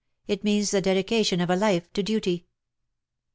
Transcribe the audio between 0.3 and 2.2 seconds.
means the dedication of a life to